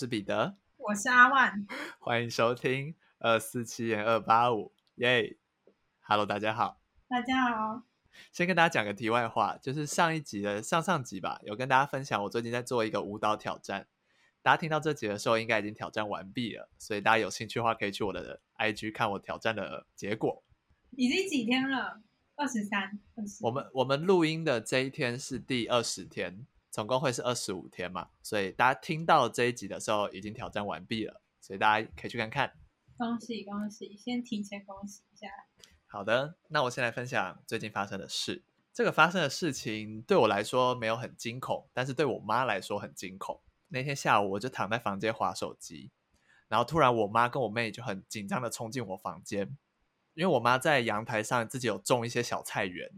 [0.00, 1.66] 是彼得，我是阿万，
[1.98, 5.36] 欢迎收听二四七点二八五，耶
[6.00, 7.82] ！Hello，大家好，大家好。
[8.32, 13.88] 先跟大家讲个题外话，就是上一集的上上集吧，有跟大家分享我最近在做一个舞蹈挑战。
[14.40, 20.42] 大家听到这集的时候，应该已经挑战完毕了，所以大家有兴趣的话，可以去我的 IG 看我挑战的结果。
[20.92, 22.00] 已经几天了？
[22.36, 22.98] 二十三。
[23.42, 32.52] 我们我们录音的这一天是第二十天，总共会是二十五天嘛，所以大家听到这一集的时候，已经挑战完毕了，所以大家可以去看看。
[32.96, 35.26] 恭喜恭喜，先提前恭喜一下。
[35.86, 38.44] 好的，那我先来分享最近发生的事。
[38.72, 43.40] 这个发生的事情对我来说没有很惊恐，但是对我妈来说很惊恐。
[43.68, 45.90] 那天下午，我就躺在房间划手机，
[46.46, 49.56] 然后突然我妈跟我妹就很紧张的冲进我房间，
[50.14, 52.88] 因为我妈在阳台上自己有种一些小菜园，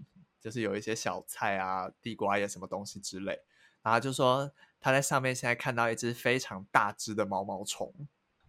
[0.41, 3.41] 就是有一些小菜啊、地瓜叶什么东西之类，
[3.83, 7.93] 然后就说他在上面现在看到一只非常大只的毛毛虫。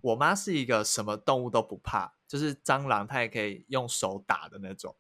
[0.02, 4.94] 我妈是一个什么动物都不怕，就是蟑螂她也可以用手打的那种，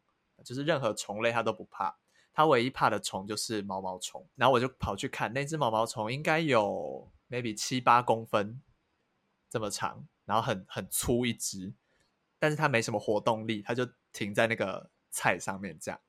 [0.45, 1.97] 就是任何虫类她都不怕。
[2.33, 8.61] 她唯一怕的虫就是毛毛虫，然后我就跑去看那只毛毛虫，应该有 maybe 七八公分
[9.49, 11.73] 这么长，然后很很粗一只，
[12.39, 15.99] 但是它没什么活动力，它就停在那个菜上面这样。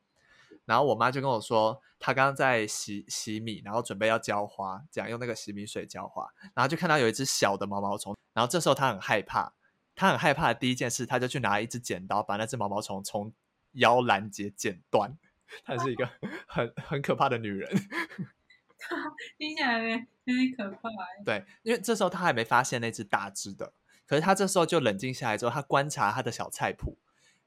[0.65, 9.53] 然后我妈就跟我说，她刚刚在洗洗米，然后准备要浇花，这样用那个洗米水浇花，然后就看到有一只小的毛毛虫，然后这时候她很害怕，
[9.95, 13.33] 她很害怕的第一件事，她就去拿一支剪刀，把那只毛毛虫从
[13.73, 15.17] 腰拦截剪断。
[15.65, 16.09] 她是一个
[16.49, 17.71] 很很可怕的女人，
[19.39, 20.89] 听起来有点有点可怕。
[21.25, 23.73] 对，因为这时候她还没发现那只大只的，
[24.07, 26.97] 可是她这时候就冷静下来之后，她观察她的小菜谱，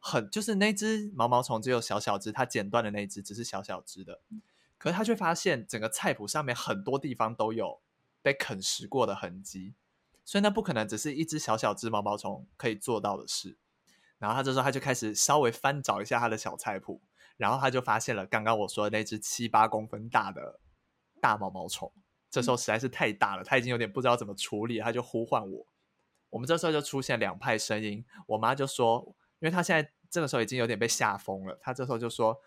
[0.09, 4.21] 很就是那只毛毛虫只有小小只，它剪断的那只只是小小只的，
[4.77, 7.81] 可是他却发现整个菜谱上面很多地方都有
[8.21, 9.75] 被啃食过的痕迹，
[10.23, 13.57] 所以那不可能只是一只小小只毛毛虫可以做到的事。
[14.17, 17.01] 然后他这时候他就开始稍微翻找一下他的小菜谱。
[17.37, 20.59] 然后他就发现了刚刚我说的那只七八公分大的
[21.21, 21.93] 大毛毛虫，
[22.31, 25.67] 这时候实在是太大了，他已经有点不知道怎么处理，他就呼唤我。
[26.31, 32.39] 我们这时候就出现两派声音，我妈就说，因为她现在这个时候已经有点被吓疯了，他这时候就说：“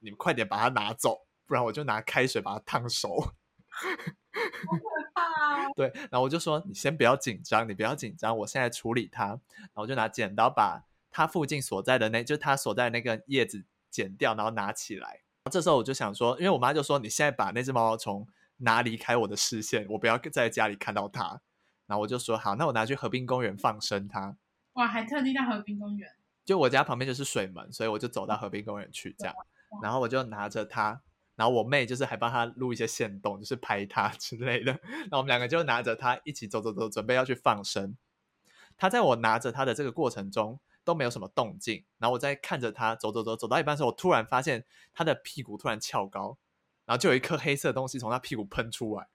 [0.00, 4.84] 你们快点把它拿走，不然我就拿开水把它烫熟。”好可
[5.14, 5.72] 怕！
[5.74, 9.26] 对，然后我就说：“你先不要紧张，你不要紧张，我现在处理它。”
[9.58, 13.64] 然后我就拿剪刀把它附近所在的那，就是它所在的那个叶子。
[13.90, 15.20] 剪掉，然后拿起来。
[15.50, 18.24] 这时候我就想说，因为我妈就说：“你现在把那只毛毛虫
[18.58, 21.42] 拿离开我的视线，我不要在家里看到它。”
[21.86, 24.36] 然后我就说：“好，那我拿去河滨公园放生它。”
[24.74, 26.08] 哇，还特地到河滨公园？
[26.50, 29.32] 就我家旁边就是水门，所以我就走到河滨公园去这样。
[29.80, 31.00] 然后我就拿着它，
[31.36, 34.72] 然后我妹就是还帮他录一些线动，就是拍它 之类的。
[34.82, 37.96] 然后我们两个就拿着它一起走走走，准备要去放生。
[38.76, 40.58] 他在我拿着它的这个过程中。
[40.82, 46.38] 都没有什么动静，然后我在看着它走走走，走到一半的时候，我突然发现它的屁股突然翘高，
[46.86, 49.06] 然后就有一颗黑色的东西从它屁股喷出来，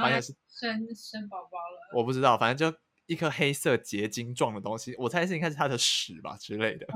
[0.00, 1.98] 好像是生生宝宝了。
[1.98, 6.86] 我不知道，反正就一颗黑色结晶状的东西，我猜是应该是它的屎吧之类的。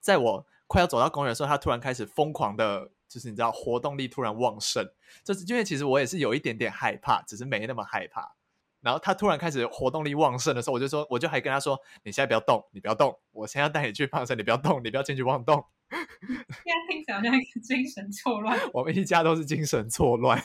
[0.00, 4.88] 在我快要走到公园的时候，它突然开始疯狂的，就是你知道活动力突然旺盛，
[5.24, 8.36] 就是因为其实我也是有一点点害怕，只是没那么害怕。
[8.82, 15.64] 然后他突然开始活动力旺盛的时候，我就说，我就还跟他说：“你现在不要动，你不要动，我现在要带你去放生，你不要动，你不要进去妄动。
[15.90, 18.56] ”现在听起来像精神错乱。
[18.72, 20.40] 我们一家都是精神错乱。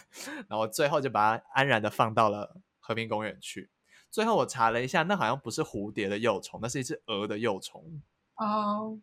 [0.50, 3.70] 然后最后就把它安然的放到了和平公园去。
[4.12, 8.02] 最后我查了一下，那好像不是蝴蝶的幼虫，那是一只蛾的幼虫。
[8.36, 9.00] 哦。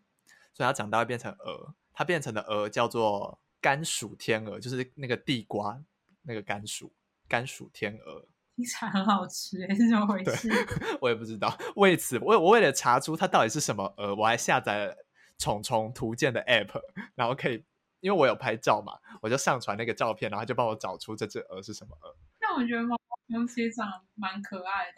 [0.53, 5.81] 所以它长大会变成蛾，它变成的蛾叫做甘薯天鹅，就是那个地瓜
[6.23, 6.93] 那个甘薯，
[7.29, 8.27] 甘薯天鹅。
[8.57, 10.51] 听起来很好吃诶，是怎么回事？
[11.01, 11.57] 我也不知道。
[11.77, 14.97] 为此，我我为了查出它到底是什么鹅，我还下载了
[15.39, 16.81] 虫虫图鉴的 app，
[17.15, 17.65] 然后可以，
[18.01, 22.17] 因为我有拍照嘛，我就上传那个照片，然后就帮我找出这只鹅是什么鹅。
[22.41, 22.98] 那我觉得猫
[23.29, 24.97] 猫其实长得蛮可爱的。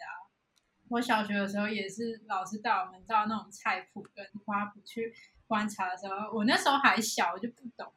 [0.89, 5.13] 我小学的时候也是老师带我们到那种菜谱跟花圃去
[5.47, 7.91] 观察的时候，我那时候还小，我就不懂。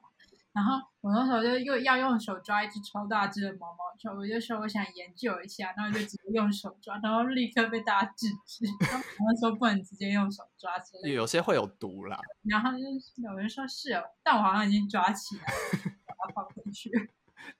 [0.53, 12.17] 然后我那时候就又要用手抓一只超大只的毛毛虫，我就说我想研究一下，然后就直接用手抓，然后立刻被大家制止，他们说不能直接用手抓，之类有些会有毒啦。
[12.45, 12.85] 然后就
[13.17, 15.51] 有人说是哦，但我好像已经抓起来了，
[16.07, 16.89] 把它放回去。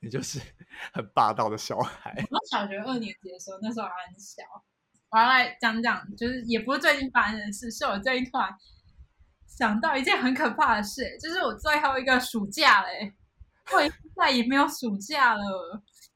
[0.01, 0.41] 你就是
[0.93, 2.15] 很霸道的小孩。
[2.31, 4.43] 我小学二年级的时候，那时候还很小，
[5.11, 8.49] 我要来讲讲，就是也不是最近发生的事，是我最近突然。
[9.47, 13.15] 想到一件很可怕的事，就是我最后一个暑假嘞，
[13.71, 13.79] 我
[14.17, 15.43] 再也没有暑假了。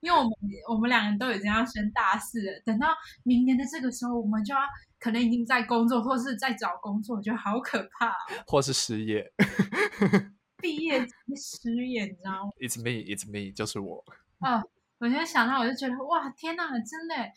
[0.01, 0.33] 因为我们
[0.69, 2.89] 我们两人都已经要升大四了，等到
[3.23, 4.61] 明年的这个时候，我们就要
[4.99, 8.45] 可能已经在工作或是在找工作，我觉得好可怕、哦。
[8.45, 9.33] 或是失业
[10.61, 11.07] 毕业
[11.37, 14.05] 失业，你知道吗？，It's me, It's me，就是我。
[14.41, 14.63] 啊、
[14.99, 17.33] 我现在想到，我就觉得哇，天哪，真的，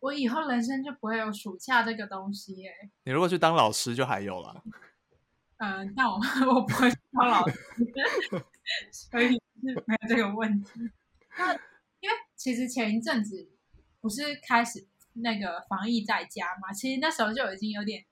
[0.00, 2.72] 我以后人生就不会有暑假这个东西耶。
[3.04, 4.62] 你如果去当老师，就还有了。
[5.58, 6.14] 嗯，但我
[6.54, 7.56] 我不会当老师，
[8.90, 10.70] 所以是没有这个问题。
[11.38, 11.52] 那
[12.00, 13.48] 因为其实前一阵子
[14.00, 18.04] 不是开始那个防疫在家嘛，其实那时候就已经有点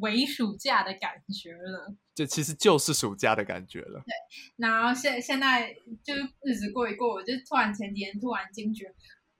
[0.00, 1.94] 伪暑假的感觉了。
[2.16, 4.00] 就其实就是暑假的感觉了。
[4.00, 4.14] 对
[4.56, 8.86] 然后现现在就是日子过一过，我就突然前几天突然惊觉，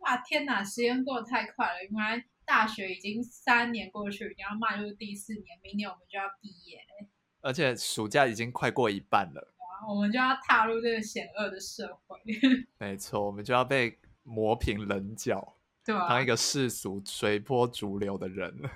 [0.00, 1.82] 哇天哪，时间过得太快了！
[1.90, 7.08] 原来大学已经三年过去，你要迈入第四年，明年我们就要毕业了，
[7.40, 9.54] 而且暑假已经快过一半了，
[9.88, 12.20] 我们就要踏入这个险恶的社会，
[12.78, 18.70] 没错，我们就要被磨平棱角，对吧、当一个世俗随波逐流的人了。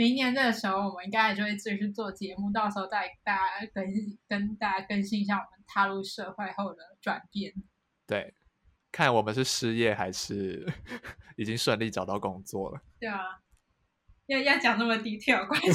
[0.00, 3.84] 明年这个时候，我们应该也就会继续做节目，到时候再大家更
[4.26, 7.52] 跟大家更新一下我们踏入社会后的转变。
[8.06, 8.32] 对，
[8.90, 10.66] 看我们是失业还是
[11.36, 12.80] 已经顺利找到工作了。
[12.98, 13.42] 对啊，
[14.24, 15.66] 要要讲那么 detail 关于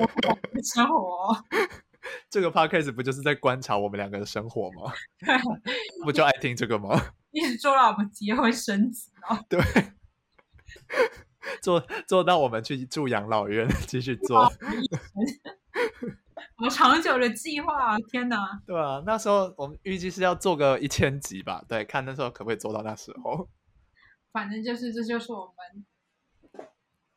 [0.00, 1.44] 我们的生活哦、
[2.28, 4.92] 这个 podcast 不就是在观察我们两个的生活吗？
[6.04, 7.00] 不就爱听这个吗？
[7.30, 9.46] 一直做到我们结婚生子哦。
[9.48, 9.60] 对，
[11.62, 14.44] 做做到我们去住养老院，继续做，
[16.56, 17.96] 好长久的计划啊！
[18.10, 18.36] 天哪，
[18.66, 23.48] 对啊，那时候我们预计是要做个一千集吧，对，看那时候可不可以做到那时候。
[24.32, 25.86] 反正就是这就是我们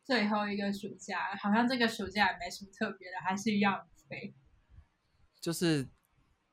[0.05, 4.35] 最后一个暑假，好像这个暑假也没什么特别的，还是一样飞。
[5.39, 5.87] 就是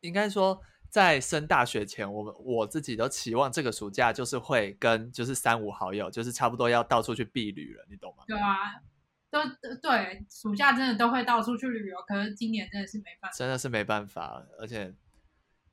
[0.01, 0.61] 应该说，
[0.95, 8.23] 在升大学前，我们我自己都期望这个暑假就是会跟就是三五好友，就是差不多要到处去避旅了，你懂吗？
[8.29, 8.81] 对啊，
[9.29, 13.37] 都都对，暑假真的都会到处去旅游，可是今年真的是没办法。
[13.37, 14.95] 真的是没办法，而且，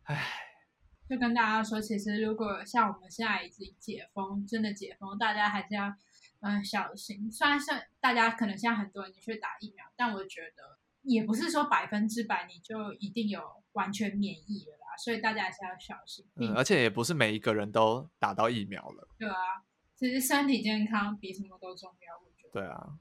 [0.06, 0.25] 唉，
[1.07, 5.89] 就跟大家说，其实如果像我们现在已经解封，真的解封，大家还是要
[6.39, 7.31] 嗯、呃小心。
[7.31, 7.69] 虽然是
[8.00, 16.25] 大家可能现在很多人去打疫苗，但我觉得也不是说百分之百你就一定有完全免疫了啦，所以大家还是要小心。
[16.36, 19.36] 嗯，而且也不是每一个人都打到疫苗了，对啊，
[19.95, 22.62] 其实身体健康比什么都重要，我觉得。
[22.62, 23.00] 对啊，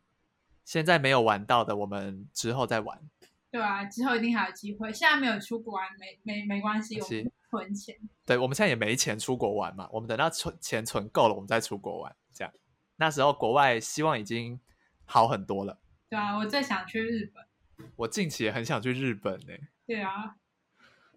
[0.64, 2.98] 现在没有玩到的，我们之后再玩。
[3.50, 4.92] 对啊，之后一定还有机会。
[4.92, 7.96] 现在没有出国玩，没没没关系，我们存钱。
[8.24, 12.16] 对，我们现在也没钱出国玩嘛，我们等到存钱存够了，我们再出国玩。
[12.32, 12.52] 这样，
[12.96, 14.60] 那时候国外希望已经
[15.04, 15.80] 好很多了。
[16.08, 17.44] 对啊，我最想去日本。
[17.96, 19.54] 我近期也很想去日本呢、
[19.86, 20.36] 对啊，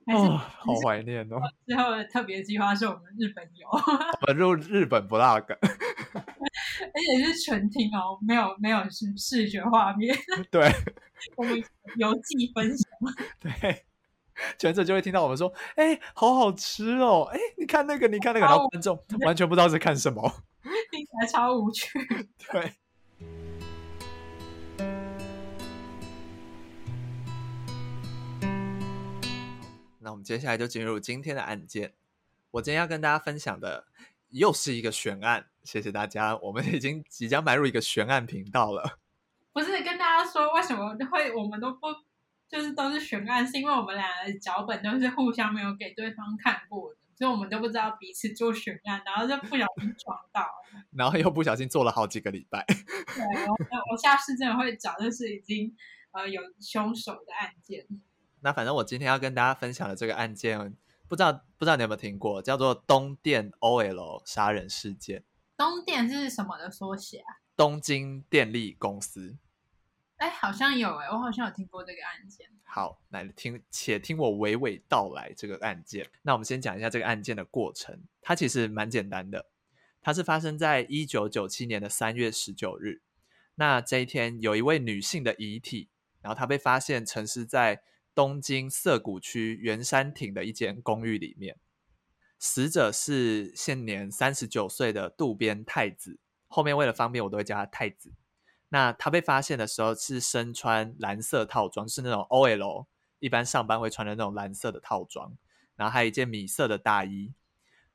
[0.05, 1.39] 还是哦，好怀念哦。
[1.65, 10.15] 最后的特别计划是我们日本游，我们 入日本 vlog，而且是纯听哦，没有没有视视觉画面，
[10.51, 10.69] 对
[11.37, 11.63] 我们
[11.97, 12.91] 游记分享。
[13.39, 13.85] 对，
[14.57, 17.29] 全程就会听到我们说：“哎、好好吃哦！
[17.31, 20.21] 哎、你看那个，你看那个。”然后观众完全不知道是看什么。
[20.91, 21.87] 听起来超无趣。
[22.51, 22.73] 对，
[30.03, 31.93] 那我们接下来就进入今天的案件。
[32.51, 33.87] 我今天要跟大家分享的
[34.31, 36.35] 又是一个悬案，谢谢大家。
[36.35, 38.99] 我们已经即将迈入一个悬案频道了。
[39.53, 41.87] 不是跟大家说为什么会我们都不
[42.49, 50.45] 就是都是悬案，是因为我们俩的脚本都是互相没有给对方看过的，所以我们都不知道彼此做悬案，然后就不小心撞到。
[50.91, 52.65] 然后又不小心做了好几个礼拜。
[52.67, 55.73] 对，我我下次真的会找，就是已经
[56.11, 57.87] 呃有凶手的案件。
[58.43, 60.75] 那反正我今天要跟大家分享的这个案件，
[61.07, 65.23] 不知道不知道你有没有听过，叫做东电 OL 杀人事件，
[65.55, 67.39] 东电是什么的缩写啊？
[67.55, 69.37] 东京电力公司。
[70.17, 72.47] 哎，好像有哎，我好像有听过这个案件。
[72.65, 76.09] 好，来听，且听我娓娓道来这个案件。
[76.23, 79.47] 那我们先讲一下这个案件的过程，它其实蛮简单的。
[80.01, 83.01] 它是发生在一九九七年的三月十九日。
[83.55, 85.89] 那这一天，有一位女性的遗体，
[86.21, 87.81] 然后她被发现沉尸在
[88.15, 91.57] 东京涩谷区圆山町的一间公寓里面。
[92.39, 98.11] 死者是现年三十九岁的渡边太子，后面为了方便，我都会叫他太子。
[98.69, 102.87] 那他被发现的时候是身穿蓝色套装，是那种 OL
[103.19, 105.37] 一般上班会穿的那种蓝色的套装，
[105.75, 107.33] 然后还有一件米色的大衣。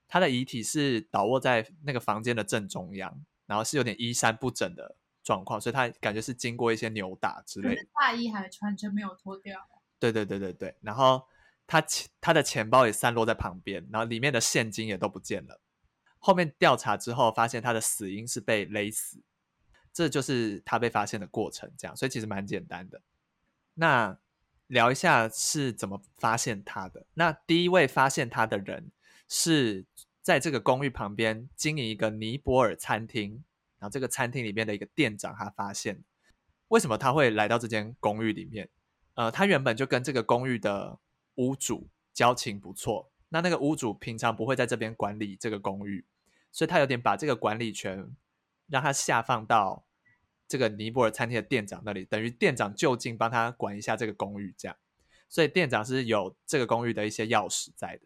[0.06, 7.87] 他的遗体是倒卧在那个房间的正中央，然后是有点衣衫不整的状况，所以他感觉是经过一些扭打之类的。
[7.92, 9.68] 大衣还穿着没有脱掉。
[9.99, 11.26] 对对对对对，然后
[11.67, 15.61] 他钱他的钱包也散落在旁边，然后里面的现金也都不见了。
[16.19, 19.21] 后面调查之后发现他的死因是被勒死，
[19.93, 21.71] 这就是他被发现的过程。
[21.78, 23.00] 这样，所以其实蛮简单的。
[23.75, 24.19] 那
[24.67, 27.07] 聊一下是怎么发现他的。
[27.14, 28.90] 那第一位发现他的人
[29.28, 29.85] 是
[30.21, 33.45] 在这个公寓旁边经营一个尼泊尔餐厅，
[33.78, 36.02] 然后这个餐厅里面的一个店长他发现，
[36.69, 38.69] 为什么他会来到这间公寓里面？
[39.18, 41.00] 呃，他原本就跟这个公寓的
[41.34, 43.10] 屋主交情不错。
[43.30, 46.06] 那那个屋主平常不会在这边管理这个公寓，
[46.52, 48.14] 所以他有点把这个管理权
[48.68, 49.84] 让他下放到
[50.46, 54.76] 这个尼泊尔餐厅的店长那里，等于店长就近帮他管一下这个公寓，这样。
[55.28, 58.02] 所以店长是有这个公寓的一些钥匙在的，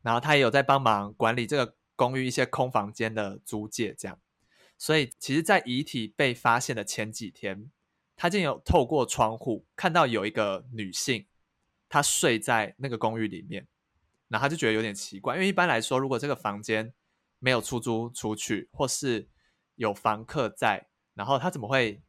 [0.00, 4.18] 然后他也有在帮忙管理这个公寓一些空房间的租借，这样。
[4.78, 7.70] 所以其实，在遗体被发现的前几天，
[8.16, 11.26] 他竟有透过窗户看到有一个女性，
[11.88, 13.66] 她睡在那个公寓里面。
[14.28, 16.90] 然后他就觉得有点奇怪，因为一般来说，如果这个房间
[17.38, 19.28] 没有出租出去，或是
[19.74, 22.00] 有房客在，然后他怎么会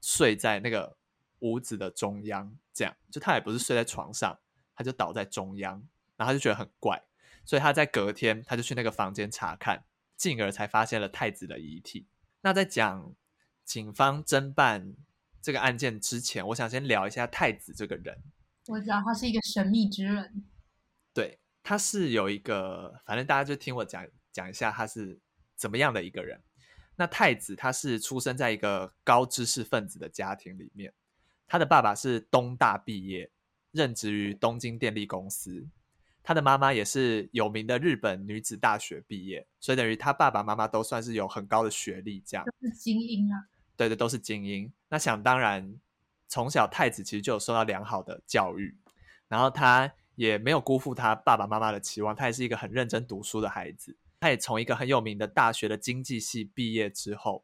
[0.00, 0.96] 睡在那个
[1.40, 2.56] 屋子的中央？
[2.72, 4.38] 这样就他也不是睡在床上，
[4.76, 5.72] 他就倒在中央，
[6.16, 7.02] 然后他就觉得很怪，
[7.44, 9.84] 所以他在隔天他就去那个房间查看，
[10.16, 12.06] 进而才发现了太子的遗体。
[12.42, 13.12] 那在讲
[13.64, 14.94] 警方侦办
[15.42, 18.16] 这个案件之前，我想先聊一下太子这个人。
[18.68, 20.44] 我知道他是一个神秘之人，
[21.12, 21.38] 对。
[21.64, 25.20] 他是有一个，反正大家就听我讲讲一下他是
[25.54, 26.42] 怎么样的一个人。
[26.96, 30.92] 那太子他是出生在一个高知识分子的家庭里面，
[31.46, 33.30] 他的爸爸是东大毕业，
[33.70, 35.64] 任职于东京电力公司，
[36.20, 43.38] 他的妈妈也是有名的日本女子大学毕业，所以等于他爸爸妈妈都算是有很高的学历，这样都是精英啊。
[43.88, 44.72] 对对，都是精英。
[44.88, 45.74] 那想当然，
[46.28, 48.76] 从小太子其实就有受到良好的教育，
[49.28, 49.92] 然后他。
[50.14, 53.96] 也没有辜负他爸爸妈妈的期望，他也是一个很认真读书的孩子。
[54.20, 57.42] 他也从一个很有名的大学的经济系毕业之后，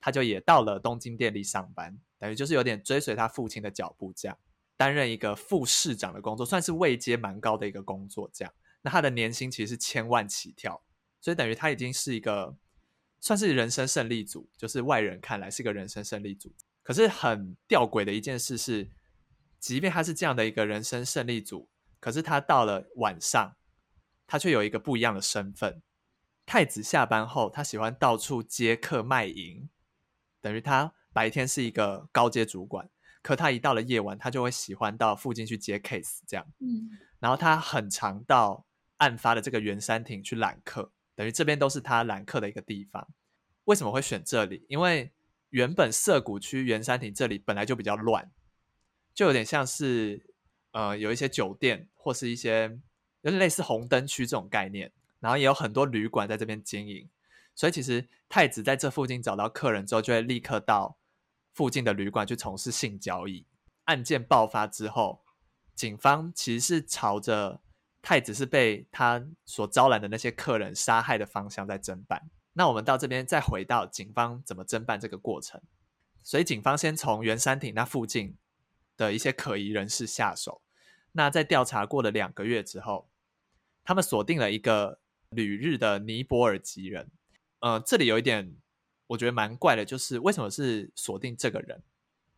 [0.00, 4.36] 他就也到了东京电力上班，等于就是有点追随他父亲的脚步，这样
[4.76, 8.28] 担任一个副市长的工作，算是位阶蛮高的一个工作。
[8.32, 10.82] 这样，那他的年薪其实是千万起跳，
[11.20, 12.52] 所以等于他已经是一个
[13.20, 16.52] 算是人生胜利组，就是外人看来是个人生胜利组。
[16.82, 18.90] 可是很吊诡的一件事是，
[19.58, 21.68] 即便他是这样的一个人生胜利组。
[22.00, 23.54] 可是他到了晚上，
[24.26, 25.82] 他却有一个不一样的身份。
[26.46, 29.68] 太子下班后，他喜欢到处接客卖淫，
[30.40, 32.88] 等于他白天是一个高阶主管，
[33.22, 36.46] 可他一到了夜晚，他就会喜欢到附近去接 case，这样。
[36.58, 36.88] 嗯。
[37.20, 43.08] 然后他很常到案发的这个圆山亭去揽客，等于这边都是他揽客的一个地方。
[43.64, 44.64] 为什么会选这里？
[44.68, 45.12] 因为
[45.50, 48.30] 原本涩谷区圆山亭这里本来就比较乱，
[49.14, 50.26] 就有点像是。
[50.72, 52.78] 呃，有一些酒店或是一些
[53.22, 57.08] 有点类似红灯区这种概念，然后也有很多旅馆在这边经营，
[57.56, 60.96] 所以其实太子在这附近找到客人之后，就会立刻到
[61.52, 63.44] 附近的旅馆去从事性交易。
[63.86, 65.24] 案件爆发之后，
[65.74, 67.60] 警方其实是朝着
[68.02, 72.30] 太子是被他所招揽的那些客人杀害的方向在侦办。
[72.52, 75.60] 那我们到这边再回到警方怎么侦办这个过程，
[76.22, 78.36] 所以警方先从圆山亭那附近。
[78.96, 80.60] 的一些可疑人士下手，
[81.12, 83.08] 那在调查过了两个月之后，
[83.82, 87.10] 他们锁定了一个旅日的尼泊尔籍人。
[87.60, 88.54] 呃，这里有一点
[89.06, 91.82] 我觉得蛮怪的，就是为什么是锁定这个人？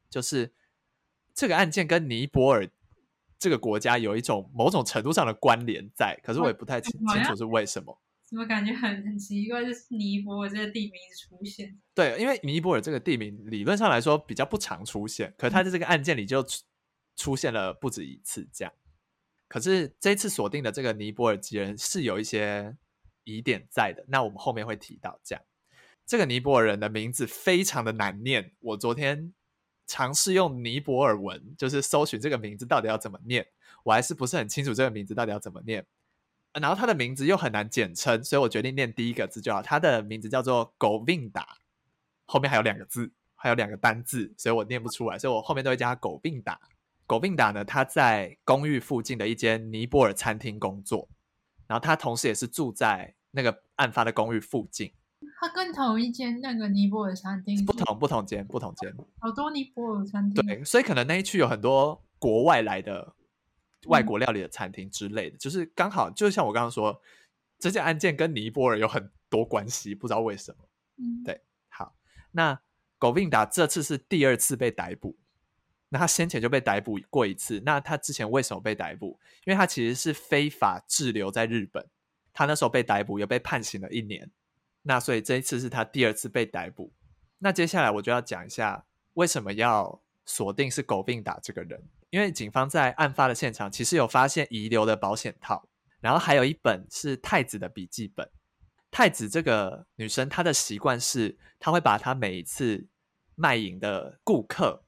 [0.09, 0.52] 就是
[1.35, 2.71] 这个案件跟尼泊尔
[3.42, 8.00] 这个国家有一种某种程度上的关联在，可是我也不太清清楚是为什么。
[8.22, 9.64] 怎么感觉很很奇怪？
[9.64, 11.76] 就是尼泊尔这个地名出现？
[11.92, 16.44] 对，因为尼泊尔这个地名理论上来说比较不常出现，可是他在这个案件里就
[17.16, 18.49] 出现了不止一次。
[18.52, 18.72] 这样，
[19.49, 22.76] 可是这次锁定的这个尼泊尔籍人是有一些
[23.25, 24.04] 疑点在的。
[24.06, 25.20] 那我们后面会提到。
[25.25, 25.44] 这样，
[26.06, 28.52] 这个尼泊尔人的名字非常的难念。
[28.61, 29.34] 我昨天
[29.86, 33.46] 尝试用尼泊尔文，就是搜寻这个名字到底要怎么念，
[33.84, 35.84] 我还是不是很清楚这个名字到底要怎么念。
[36.54, 39.62] 然后他的名字又很难简称，所以我决定念第一个字就好。
[39.62, 41.56] 他的名字叫做狗 n 达，
[42.26, 46.60] 后面还有两个字，还有两个单字，所以我念不出来，所以我后面都会叫他狗 n 达。
[47.06, 51.08] 狗 n 达呢，他在公寓附近的一间尼泊尔餐厅工作，
[51.66, 54.92] 然后他同时也是住在那个案发的公寓附近。
[55.42, 58.94] 他跟同一间那个尼泊尔餐厅不同，不同间，不同间。
[59.18, 60.46] 好多尼泊尔餐厅。
[60.46, 63.14] 对，所以可能那一区有很多国外来的。
[63.87, 67.02] 外国料理的餐厅之类的，就是刚好，就像我刚刚说，
[67.58, 70.68] 这件案件跟尼泊尔有很多关系，不知道为什么。
[70.99, 71.96] 嗯，对，好，
[72.30, 72.61] 那
[72.96, 75.16] 狗 n 达这次是第二次被逮捕，
[75.88, 79.18] 那他先前就被逮捕过一次，那他之前为什么被逮捕？
[79.46, 81.84] 因为他其实是非法滞留在日本，
[82.32, 84.28] 他他那时候被逮捕，也被判刑了一年。
[84.82, 86.92] 那所以这一次是他第二次被逮捕。
[87.38, 88.84] 那接下来我就要讲一下
[89.14, 95.68] 为什么要锁定是狗病打这个人，因为警方在案发的现场其实有发现遗留的保险套，
[96.00, 98.28] 然后还有一本是太子的笔记本。
[98.90, 102.86] 太子这个女生，她的习惯是，她会把她每一次
[103.34, 104.84] 卖淫的顾客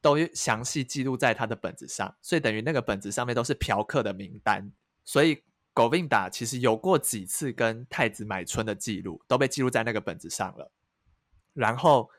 [0.00, 4.72] 都详细记录在她的本子上，所以等于那个本子上面都是嫖客的名单。
[5.04, 5.42] 所以
[5.74, 10.70] 狗病打其实有过几次跟太子买春的记录，都被记录在那个本子上了。
[11.54, 12.10] 然后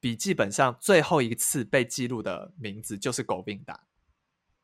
[0.00, 3.80] 笔记本上最后一次被记录的名字就是狗病打，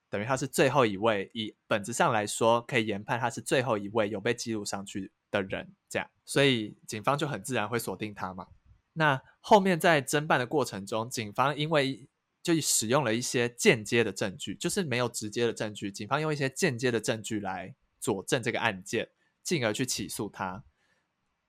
[0.09, 5.71] 等于他是最后一位，以本子上来说，可以研判他是最后一位有被记录上去的人。
[5.89, 8.47] 这样，所以警方就很自然会锁定他嘛。
[8.93, 12.07] 那后面在侦办的过程中，警方因为
[12.43, 19.11] 就使用了一些间接的证据，就是没有直接的证据，警方用一些间接的证据来佐证这个案件，
[19.43, 20.65] 进而去起诉他。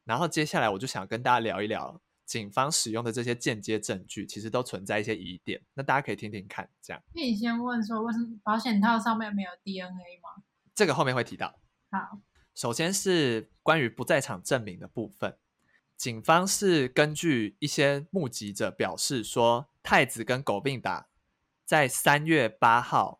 [0.04, 2.02] 然后接下来我就想跟大家聊一聊。
[2.24, 5.62] 警方使用的这些间接证据，其实都存在一些疑点。
[5.74, 7.04] 那大家可以听听看，这样。
[7.14, 10.42] 那你先问说，为什么保险套上面没有 DNA 吗？
[10.74, 11.60] 这个后面会提到。
[11.90, 12.22] 好，
[12.56, 15.38] 首先是关于不在场证明的部分，
[15.98, 21.10] 警方是根据一些目击者表示说，太子跟狗病打
[21.66, 23.20] 在三月八号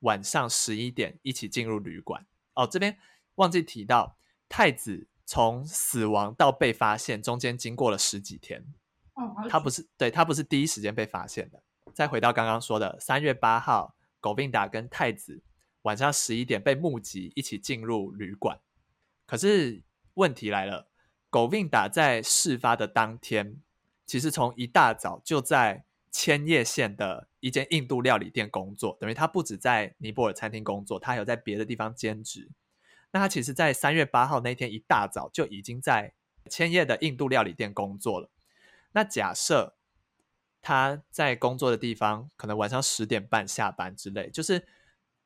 [0.00, 2.24] 晚上十一点一起进入旅馆。
[2.54, 2.98] 哦，这边
[3.36, 4.16] 忘记提到
[4.48, 5.08] 太子。
[5.24, 8.66] 从死亡到被发现，中间经过了十几天。
[9.14, 11.62] 哦，他不是对他不是第一时间被发现的。
[11.94, 15.40] 再回到刚刚说的三月八号，狗病达跟太子
[15.82, 18.60] 晚上十一点被目击一起进入旅馆。
[19.24, 19.82] 可是
[20.14, 20.90] 问题来了，
[21.30, 23.62] 狗病达在事发的当天，
[24.04, 32.48] 其实从一大早就在千叶县的一间印度料理店工作，等于他不止在尼泊尔餐厅工作，他还有在别的地方兼职。
[33.10, 36.14] 那他其实，在三月八号那天一大早就已经在
[36.48, 38.30] 千叶的印度料理店工作了。
[38.92, 39.74] 那假设
[40.62, 44.64] 他在工作的地方，可能晚上十点半下班之类，就是，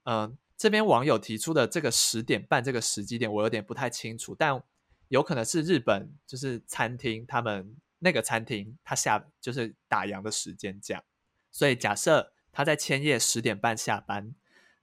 [0.05, 4.63] 嗯，这边网友提出的这个十点半这个时机点，我有点不太清楚，但
[5.09, 11.05] 有可能是日本就是餐厅他们那个餐厅他下就是打烊的时间这样。
[11.57, 14.35] 所以假设他在千叶十点半下班。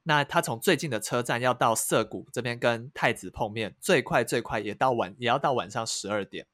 [0.05, 6.47] 那他从最近的车站要到涩谷这边跟太子碰面，最快最快也到晚也要到晚上十二点，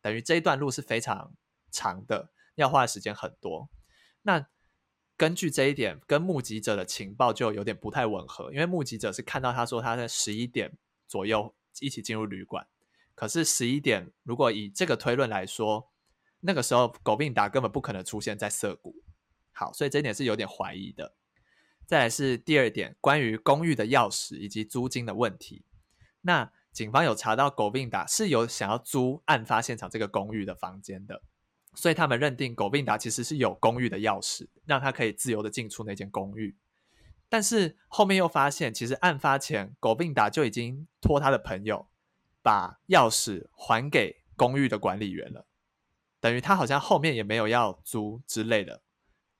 [0.00, 1.34] 等于这一段路是非常
[1.70, 3.68] 长的，要花的时间很多。
[4.22, 4.48] 那
[5.18, 10.72] 根据这一点，跟目击者的情报就有点不太吻合，因为目击者是看到他说他在十一点
[11.06, 12.66] 左右一起进入旅馆，
[13.14, 15.92] 可是十一点如果以这个推论来说，
[16.40, 18.96] 那个时候狗病达根本不可能出现在涩谷。
[19.58, 21.16] 好，所以这一点是有点怀疑的。
[21.84, 25.64] 再来是第二点，关于公寓的钥匙以及租金的问题。
[26.20, 31.22] 那警方有查到狗病达是有想要租案发现场这个公寓的房间的，
[31.74, 36.56] 所以他们认定狗病达其实是有公寓的钥匙，让他可以自由的进出那间公寓。
[37.28, 41.88] 但是后面又发现，其实案发前狗病达就已经托他的朋友
[42.42, 45.46] 把钥匙还给公寓的管理员了，
[46.20, 48.82] 等于他好像后面也没有要租之类的，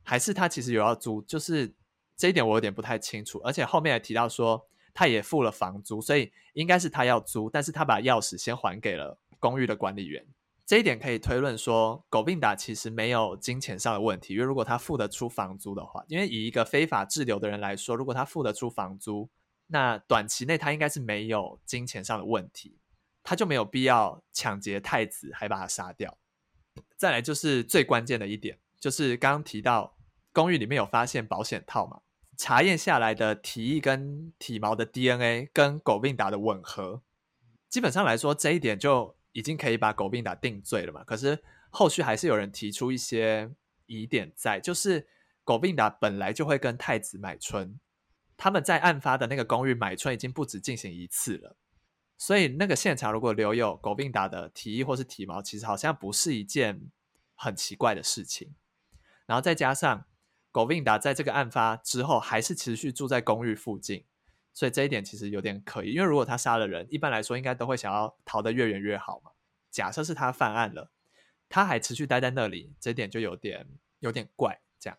[0.09, 1.75] 还是他其实有要租，就是。
[2.21, 4.61] 这一点我有点不太清楚，而且后面还提到说
[4.93, 10.27] 他也付了房租，所以应该是他要租，但是他把钥匙先还给了公寓的管理员。
[10.67, 19.31] 这一点可以推论说，狗病达其实没有金钱上的问题，因为如果他付得出房租的话，因为以一个非法滞留的人来说，如果他付得出房租，
[19.69, 22.77] 那短期内他应该是没有金钱上的问题，
[23.23, 26.19] 他就没有必要抢劫太子还把他杀掉。
[26.97, 29.95] 再来就是最关键的一点，就是刚刚提到
[30.39, 32.01] 公寓里面有发现保险套嘛。
[32.37, 37.03] 查验下来的体液跟体毛的 DNA 跟狗病打的吻合，
[37.69, 41.03] 基本上来说这一点就已经可以把狗病打定罪了嘛。
[41.03, 43.51] 可是后续还是有人提出一些
[43.87, 45.09] 疑点在，就是
[45.43, 47.81] 狗病打本来就会跟太子买春，
[48.37, 51.57] 他们在案发的那个公寓买春已经不止进行一次了，
[52.17, 56.81] 所以那个现场如果留有狗病打的体液或是体毛，其实好像不是一件
[57.35, 58.55] 很奇怪的事情。
[59.27, 60.05] 然后再加上。
[60.51, 64.05] 狗病达在这个案发之后还是持续住在公寓附近，
[64.55, 65.93] 所以这一点其实有点可疑。
[65.93, 69.31] 因为如果他杀了人，一般来说应该都会想要逃得越远越好嘛。
[69.71, 70.91] 假设是他犯案了，
[71.49, 73.67] 他还持续待在那里，这点就有点
[74.01, 74.59] 有点怪。
[74.81, 74.99] 这样，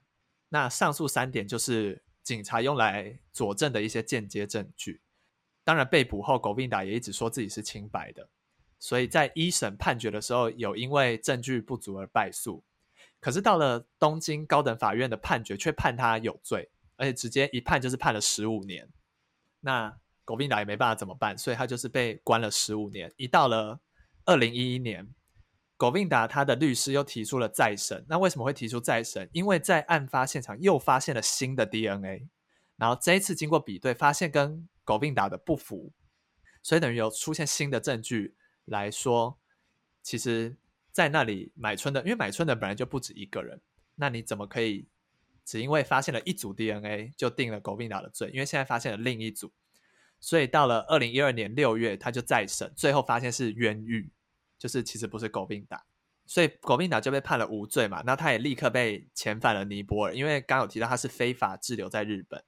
[0.50, 5.02] 那上述三点就是警察用来佐证的一些间接证据。
[5.64, 8.30] 当然，被捕后狗病达也一直说自己是清白的，
[8.80, 12.64] 所以在一审判决的时候，有因为证据不足而败诉。
[13.20, 18.90] 可是到了东京高等法院的判决却判他有罪，而且直接一判就是判了十五年。
[19.62, 23.12] 那狗并达也没办法怎么办，所以他就是被关了十五年。
[23.18, 23.80] 一到了
[24.26, 25.14] 二零一一年，
[25.76, 28.06] 狗并达他的律师又提出了再审。
[28.08, 29.28] 那为什么会提出再审？
[29.34, 32.28] 因为在案发现场又发现了新的 DNA，
[32.78, 35.92] 然后这一次经过比对，发现跟狗并达的不符，
[36.64, 39.38] 所以等于有出现新的证据来说，
[40.02, 40.58] 其实
[41.00, 43.62] 在那里买春的，因为买春的本来就不止一个人，
[43.96, 44.86] 那你怎么可以
[45.46, 48.30] 只因为发现了一组 DNA 就定了狗并达的罪？
[48.34, 49.50] 因为现在发现了另一组。
[50.20, 54.12] 所以到了二零一二年六月，他就再审，最后发现是冤狱，
[54.58, 55.86] 就是其实不是狗并达，
[56.26, 58.04] 所以狗并达就被判了无罪嘛。
[58.06, 62.44] 那他也立刻被遣返了尼泊尔，因为刚有提到他是非法滞留在日本，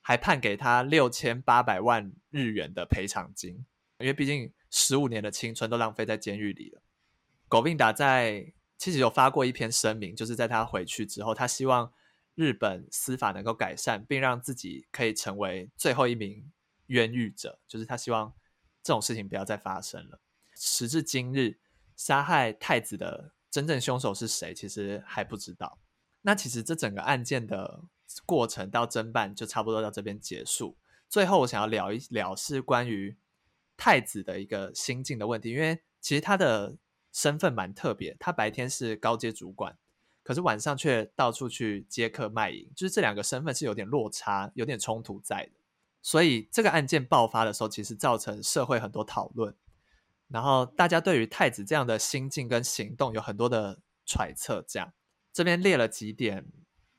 [0.00, 3.64] 还判给他六千八百万日元的赔偿金，
[4.00, 6.82] 因为毕竟十五年的青春都浪费在监狱里了。
[7.54, 11.92] 狗并达在其实有发过一篇声明，就是在他回去之后，他希望
[12.34, 16.50] 日本司法能够改善，并让自己可以成为最后一名。
[16.88, 18.34] 冤狱者就是他，希望
[18.82, 20.18] 这种事情不要再发生了。
[20.56, 21.60] 时至今日，
[21.94, 25.78] 杀害太子的真正凶手是谁，其实还不知道。
[26.22, 27.84] 那其实这整个案件的
[28.26, 30.76] 过程到侦办就差不多到这边结束。
[31.08, 33.16] 最后，我想要聊一聊是关于
[33.76, 36.76] 太子的一个心境的问题，因为其实他的
[37.14, 39.78] 身份蛮特别，他白天是高阶主管，
[40.24, 45.52] 可是晚上却到处去接客卖淫，就是这两个身份是有点落差、有点冲突在的。
[46.02, 49.56] 所以这个案件爆发的时候，其实造成社会很多讨论，
[50.28, 54.62] 然后大家对于太子这样的心境跟行动有很多的揣测。
[54.68, 54.92] 这样
[55.32, 56.44] 这边列了几点，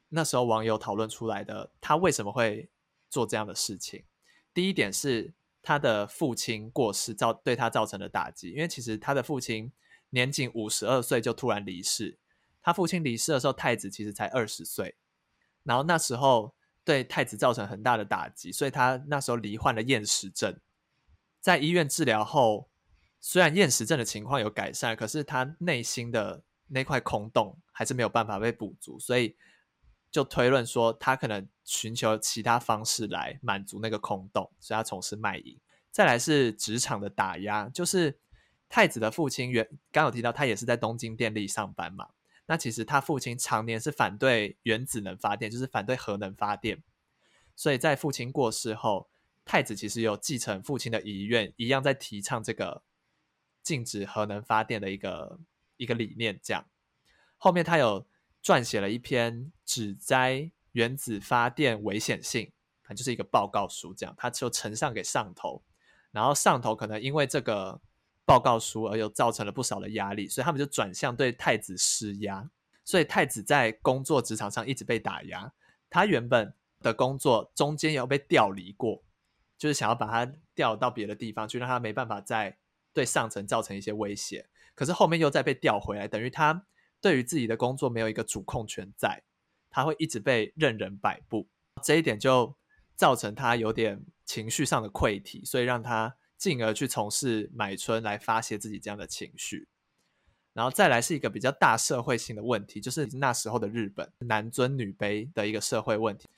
[0.09, 2.69] 那时候网友讨论出来的，他为什么会
[3.09, 4.05] 做这样的事情？
[4.53, 9.71] 第一点是他的父亲过世造对他造成的打击，因为其实他的父亲
[10.09, 12.17] 年仅五十二岁就突然离世，
[12.61, 14.95] 他父亲离世的时候，太子其实才二十岁，
[15.63, 16.53] 然后那时候。
[16.85, 20.55] 对太子造成很大的打击，所以他那时候罹患了厌食症。
[21.41, 22.69] 在医院治疗后，
[23.19, 29.35] 虽然厌食症的情况有改善，可是他内心的那块空洞还是没有办法被补足，所以
[30.11, 35.59] 就推论说他可能寻求其他方式来满足那个空洞，所以他从事卖淫。
[35.89, 38.15] 再来是职场的打压，就是
[38.75, 42.09] 太子的父亲原刚有提到，他也是在东京电力上班嘛。
[42.47, 46.83] 那其实他父亲常年是反对原子能发电，就是反对核能发电，
[47.55, 49.07] 所以在父亲过世后，
[49.45, 52.83] 太子其实有继承父亲的遗愿，一样在提倡这个
[53.63, 55.39] 禁止核能发电的一个
[55.77, 56.37] 一个理念。
[56.43, 56.65] 这样，
[57.37, 58.05] 后面他有
[58.43, 62.51] 撰写了一篇指摘原子发电危险性，
[62.83, 65.63] 它就是一个报告书，这样他就呈上给上头，
[66.11, 67.79] 然后上头可能因为这个。
[68.25, 72.49] 报告书而又造成了不少的压力，所以他们就转向对太子施压。
[72.83, 75.51] 所以太子在工作职场上一直被打压。
[75.89, 79.03] 他原本的工作中间有被调离过，
[79.57, 82.57] 就是想要把他调到别的地方去，让他没办法再
[82.93, 84.47] 对上层造成一些威胁。
[84.75, 86.65] 可是后面又再被调回来，等于他
[87.01, 89.23] 对于自己的工作没有一个主控权在，
[89.69, 91.47] 他会一直被任人摆布。
[91.83, 92.55] 这一点就
[92.95, 96.15] 造成他有点情绪上的溃体，所以让他。
[96.45, 99.67] 进而去从事买春来发泄自己这样的情绪，
[100.53, 106.29] 然后再来是一个比较大社会性的问题，就是那时候的日本男尊女卑的一个社会问题。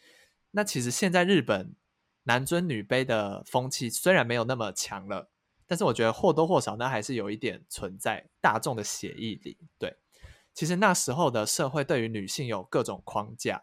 [0.51, 1.75] 那其实现在日本
[2.23, 5.29] 男尊女卑的风气虽然没有那么强了，
[5.65, 9.57] 但是我觉得或多或少那还是有一点存在大众的血液里。
[9.77, 9.93] 对，
[10.53, 13.61] 其实那时候的社会对于女性有各种框架，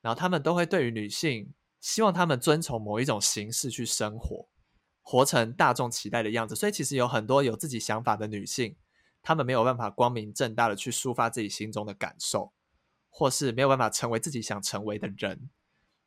[0.00, 4.48] 然后他们都会对于女性希望他们遵从某一种形式去生活。
[5.06, 8.74] 活成大众期待的样子，所以其实有很多有自己想法的女性，
[9.22, 12.50] 她们没有办法光明正大的去抒发自己心中的感受，
[13.10, 15.50] 或是没有办法成为自己想成为的人，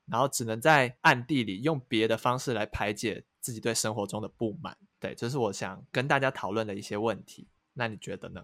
[0.07, 4.75] 然后只能在暗地里用别的方式来排解自己对生活中的不满。
[4.99, 7.47] 对，这是我想跟大家讨论的一些问题。
[7.73, 8.43] 那你觉得呢？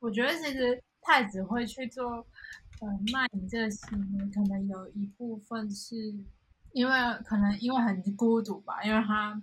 [0.00, 2.04] 我觉得其实太子会去做
[2.80, 6.14] 呃卖淫这个行为，可能有一部分是。
[6.72, 6.92] 因为
[7.24, 9.42] 可能因为很孤独吧，因为他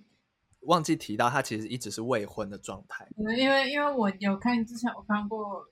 [0.61, 3.07] 忘记提到他其实一直是未婚的状态。
[3.17, 5.67] 因为因为因为我有看之前我看过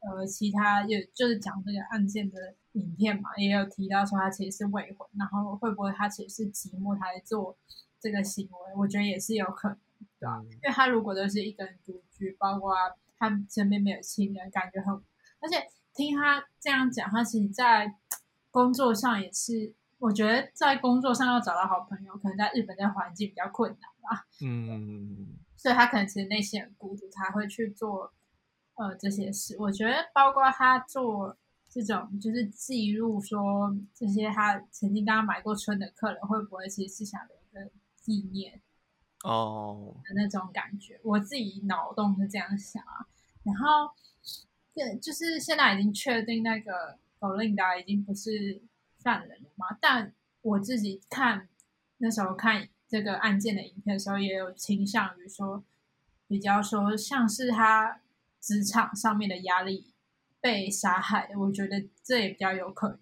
[0.00, 7.56] 呃其他也就是讲这个案件的影片嘛，也有提到说他其实是未婚，然后会不会他其实是寂寞才做
[8.00, 8.74] 这个行为？
[8.76, 9.78] 我觉得也是有可能，
[10.20, 10.42] 对吧？
[10.42, 12.74] 因为他如果都是一个人独居，包括
[13.16, 14.94] 他身边没有亲人，感觉很，
[15.40, 17.94] 而且听他这样讲，他其实在
[18.50, 19.74] 工作上也是。
[19.98, 24.26] 我觉得在工作上要找到好朋友，可能在日本的环境比较困难吧。
[24.40, 28.12] 嗯，所以他可能其实内心很孤独，才会去做
[28.76, 29.56] 呃这些事。
[29.58, 31.36] 我觉得包括他做
[31.68, 38.60] 这种就是记录说这些他曾经刚刚买过春的客人会不会其实是想留一个纪念
[39.24, 41.00] 哦，的那种感觉。
[41.02, 43.04] 我自己脑洞是这样想啊，
[43.42, 43.90] 然后
[44.72, 48.62] 对，就是现在已经确定那个狗琳达已经不是
[49.08, 51.48] 犯人了嘛，但我自己看
[51.96, 55.64] 那时候看这个案件的影片的时候，也有倾向于说，
[56.26, 58.02] 比较说像是他
[58.38, 59.94] 职场上面的压力
[60.42, 62.98] 被杀害，我觉得这也比较有可能，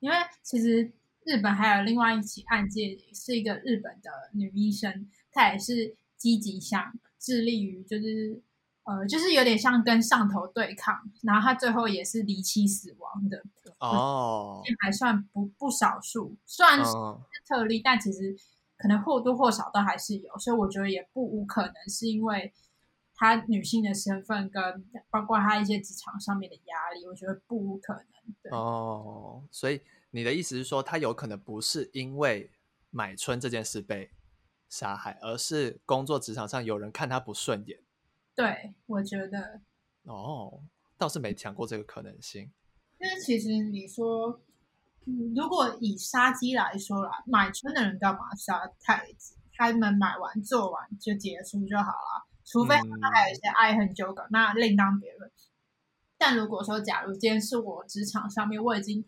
[0.00, 0.92] 因为其实
[1.24, 8.42] 日本还有另外一起案件，是一个日本的女医生，她也是积极想致力于就是
[8.88, 13.42] 呃，就是有点像跟上头对抗，然后他最后也是离奇死亡的，
[13.80, 18.34] 哦，还算不不少数，虽然是嗯，特例，但其实
[18.78, 22.50] 可能或多或少都还是有，所以我觉得也不无可能是因为
[23.14, 28.04] 他女性的身份跟包括她一些职场上面的压力，我觉得不无可能。
[28.42, 32.50] 对，哦，所以你的意思是说，他有可能不是因为
[32.88, 34.10] 买春这件事被
[34.70, 37.78] 杀害，而是工作职场上有人看他不顺眼。
[38.38, 39.60] 对，我觉得，
[40.04, 40.62] 哦，
[40.96, 42.42] 倒是没想过这个可能性。
[43.00, 44.40] 因为其实你说，
[45.06, 49.34] 嗯，如果以杀鸡来说啦，买春的人干嘛杀太子？
[49.56, 55.28] 他们买完做完就结束就好了，除非他们还有一些爱恨纠葛，那另当别论。
[56.16, 59.04] 但如果说，假如今天是我职场上面，我已经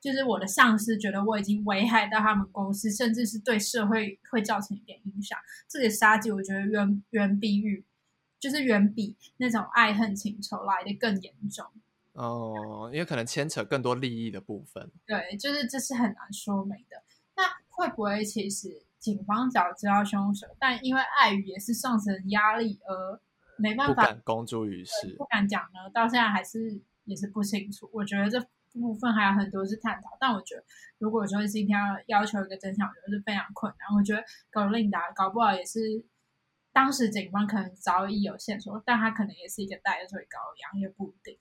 [0.00, 7.84] 就是我的上司觉得我已经危害到他们公司，甚至是对社会会造成一点影响，这个杀鸡我觉得远远比于
[8.38, 11.64] 就是远比那种爱恨情仇来的更严重。
[12.12, 14.90] 哦，因为可能牵扯更多利益的部分。
[15.06, 17.02] 对，就是这是很难说明的。
[17.36, 23.20] 那会不会其实警方早知道凶手，但因为碍于也是上层压力而
[23.56, 25.26] 没办法不敢公诸于世不。
[25.26, 25.90] 敢讲呢？
[25.92, 27.88] 到现在还是也是不清楚。
[27.92, 30.64] 我觉得这部分还有很多是探讨，但我觉得
[30.98, 33.94] 如果说今天要要求一个真相，我觉得是非常困难。
[33.94, 36.02] 我觉得格琳达搞不好也是
[36.76, 41.38] 当时警方可能早已有线索，但他可能也是一个代罪羔羊，也不一定。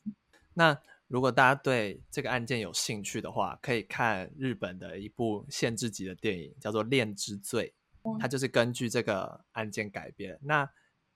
[0.53, 7.73] 那如果大家对这个案件有兴趣的话，可以看日本的一部限制级的电影，叫做《恋之罪》，
[8.17, 10.39] 它就是根据这个案件改编。
[10.41, 10.69] 那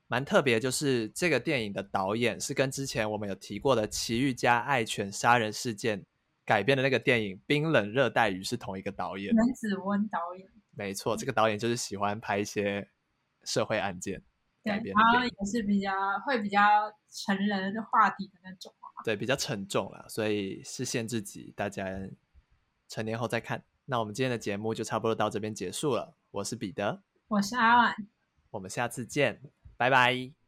[0.07, 6.01] 蛮特别，就是这个电影的导演是跟之前我们有提过的《奇遇家爱犬杀人事件》
[6.43, 9.33] 改编的那个电影《冰冷热带雨》是同一个导演。
[9.33, 12.85] 原子温导演没错，这个导演就是喜欢拍一些
[13.49, 14.21] 社会案件
[14.63, 15.25] 对，改编的然后。
[15.25, 15.91] 也是比较
[16.25, 16.59] 会比较
[17.09, 18.71] 成人话题的那种。
[19.03, 21.87] 对，比较沉重啦，所以是限制级，大家
[22.89, 23.63] 成年后再看。
[23.85, 26.17] 那我们今天的节目就差不多到这边结束了。
[26.31, 27.95] 我是彼得，我是阿婉。
[28.51, 29.41] 我们下次见，
[29.77, 30.38] 拜拜。